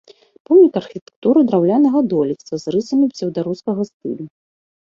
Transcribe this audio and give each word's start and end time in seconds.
Помнік 0.49 0.77
архітэктуры 0.81 1.43
драўлянага 1.51 1.99
дойлідства 2.13 2.55
з 2.65 2.75
рысамі 2.77 3.05
псеўдарускага 3.13 3.81
стылю. 3.93 4.25